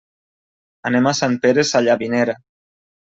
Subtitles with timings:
[0.91, 2.37] Anem a Sant Pere Sallavinera.